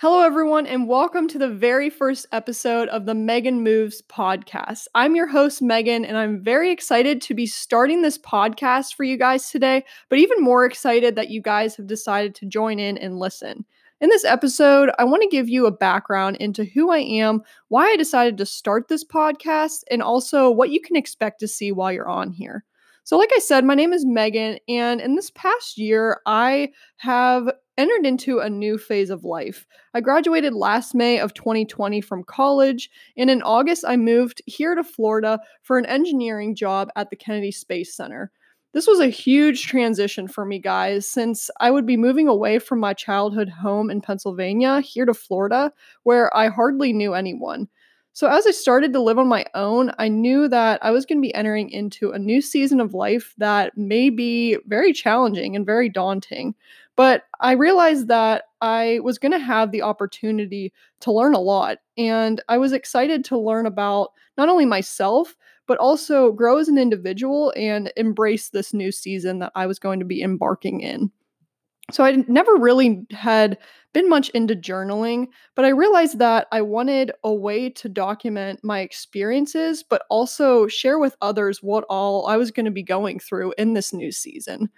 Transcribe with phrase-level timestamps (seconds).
[0.00, 4.86] Hello, everyone, and welcome to the very first episode of the Megan Moves podcast.
[4.94, 9.18] I'm your host, Megan, and I'm very excited to be starting this podcast for you
[9.18, 13.18] guys today, but even more excited that you guys have decided to join in and
[13.18, 13.66] listen.
[14.00, 17.90] In this episode, I want to give you a background into who I am, why
[17.90, 21.92] I decided to start this podcast, and also what you can expect to see while
[21.92, 22.64] you're on here.
[23.04, 27.50] So, like I said, my name is Megan, and in this past year, I have
[27.80, 29.66] entered into a new phase of life.
[29.94, 34.84] I graduated last May of 2020 from college, and in August, I moved here to
[34.84, 38.30] Florida for an engineering job at the Kennedy Space Center.
[38.72, 42.78] This was a huge transition for me, guys, since I would be moving away from
[42.78, 47.68] my childhood home in Pennsylvania here to Florida, where I hardly knew anyone.
[48.12, 51.18] So, as I started to live on my own, I knew that I was going
[51.18, 55.64] to be entering into a new season of life that may be very challenging and
[55.64, 56.54] very daunting.
[56.96, 61.78] But I realized that I was going to have the opportunity to learn a lot.
[61.96, 65.34] And I was excited to learn about not only myself,
[65.66, 70.00] but also grow as an individual and embrace this new season that I was going
[70.00, 71.10] to be embarking in.
[71.92, 73.58] So I never really had
[73.92, 78.80] been much into journaling, but I realized that I wanted a way to document my
[78.80, 83.54] experiences, but also share with others what all I was going to be going through
[83.58, 84.70] in this new season.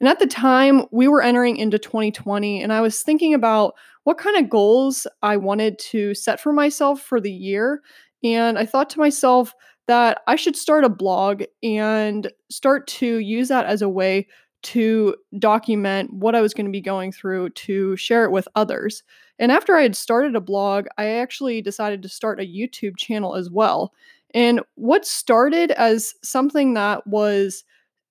[0.00, 3.74] And at the time, we were entering into 2020, and I was thinking about
[4.04, 7.82] what kind of goals I wanted to set for myself for the year.
[8.24, 9.54] And I thought to myself
[9.88, 14.28] that I should start a blog and start to use that as a way
[14.62, 19.02] to document what I was going to be going through to share it with others.
[19.38, 23.34] And after I had started a blog, I actually decided to start a YouTube channel
[23.34, 23.92] as well.
[24.34, 27.64] And what started as something that was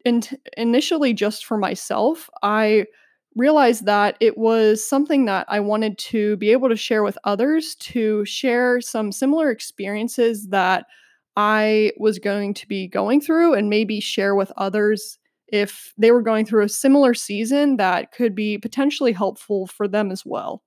[0.05, 0.23] in-
[0.57, 2.85] initially just for myself, I
[3.35, 7.75] realized that it was something that I wanted to be able to share with others,
[7.75, 10.85] to share some similar experiences that
[11.37, 15.17] I was going to be going through, and maybe share with others
[15.51, 20.11] if they were going through a similar season that could be potentially helpful for them
[20.11, 20.63] as well.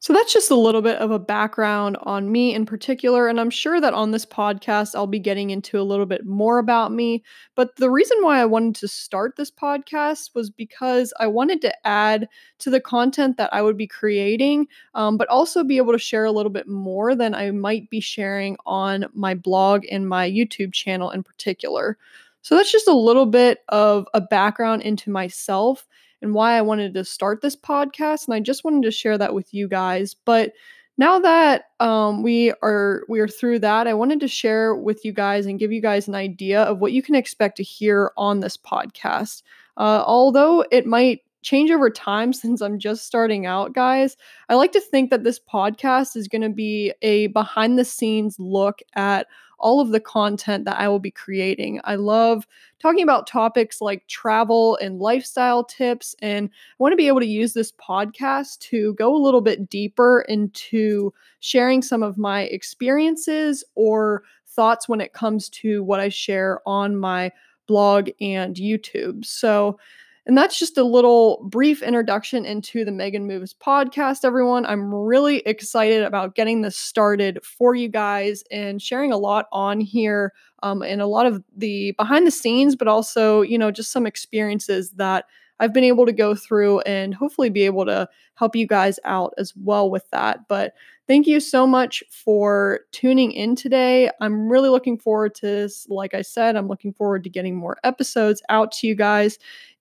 [0.00, 3.26] So that's just a little bit of a background on me in particular.
[3.26, 6.58] And I'm sure that on this podcast, I'll be getting into a little bit more
[6.58, 7.24] about me.
[7.56, 11.86] But the reason why I wanted to start this podcast was because I wanted to
[11.86, 12.28] add
[12.60, 16.24] to the content that I would be creating, um, but also be able to share
[16.24, 20.72] a little bit more than I might be sharing on my blog and my YouTube
[20.72, 21.98] channel in particular.
[22.42, 25.86] So that's just a little bit of a background into myself
[26.22, 28.26] and why I wanted to start this podcast.
[28.26, 30.14] And I just wanted to share that with you guys.
[30.14, 30.52] But
[30.96, 35.12] now that um, we are we are through that, I wanted to share with you
[35.12, 38.40] guys and give you guys an idea of what you can expect to hear on
[38.40, 39.42] this podcast.
[39.76, 44.16] Uh, although it might change over time since I'm just starting out, guys.
[44.48, 48.36] I like to think that this podcast is going to be a behind the scenes
[48.40, 49.28] look at
[49.58, 51.80] all of the content that I will be creating.
[51.84, 52.46] I love
[52.80, 57.26] talking about topics like travel and lifestyle tips, and I want to be able to
[57.26, 63.64] use this podcast to go a little bit deeper into sharing some of my experiences
[63.74, 67.32] or thoughts when it comes to what I share on my
[67.66, 69.24] blog and YouTube.
[69.24, 69.78] So,
[70.28, 74.66] and that's just a little brief introduction into the Megan Moves podcast, everyone.
[74.66, 79.80] I'm really excited about getting this started for you guys and sharing a lot on
[79.80, 83.90] here um, and a lot of the behind the scenes, but also, you know, just
[83.90, 85.24] some experiences that
[85.60, 89.32] I've been able to go through and hopefully be able to help you guys out
[89.38, 90.46] as well with that.
[90.46, 90.74] But
[91.06, 94.10] thank you so much for tuning in today.
[94.20, 95.86] I'm really looking forward to this.
[95.88, 99.38] Like I said, I'm looking forward to getting more episodes out to you guys.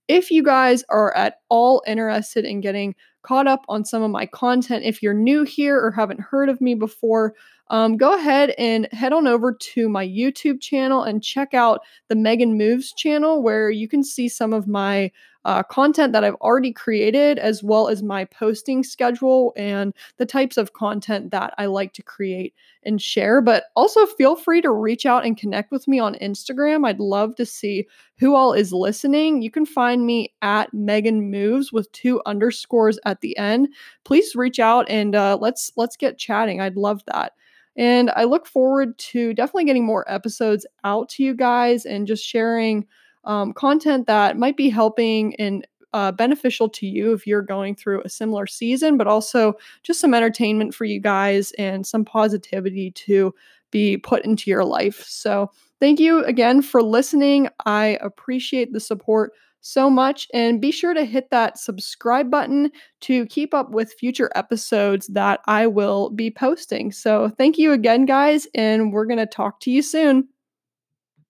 [0.07, 4.25] If you guys are at all interested in getting caught up on some of my
[4.25, 7.33] content, if you're new here or haven't heard of me before,
[7.69, 12.15] um, go ahead and head on over to my YouTube channel and check out the
[12.15, 15.11] Megan Moves channel, where you can see some of my
[15.47, 20.57] uh, content that I've already created, as well as my posting schedule and the types
[20.57, 22.53] of content that I like to create
[22.83, 23.39] and share.
[23.41, 26.85] But also feel free to reach out and connect with me on Instagram.
[26.85, 27.87] I'd love to see
[28.19, 29.41] who all is listening.
[29.41, 33.69] You can find me at Megan Moves with two underscores at the end.
[34.03, 36.59] Please reach out and uh, let's let's get chatting.
[36.59, 37.31] I'd love that.
[37.77, 42.25] And I look forward to definitely getting more episodes out to you guys and just
[42.25, 42.85] sharing
[43.23, 48.01] um, content that might be helping and uh, beneficial to you if you're going through
[48.03, 49.53] a similar season, but also
[49.83, 53.33] just some entertainment for you guys and some positivity to
[53.71, 55.03] be put into your life.
[55.03, 57.49] So, thank you again for listening.
[57.65, 60.27] I appreciate the support so much.
[60.33, 62.71] And be sure to hit that subscribe button
[63.01, 66.91] to keep up with future episodes that I will be posting.
[66.91, 70.27] So thank you again, guys, and we're going to talk to you soon.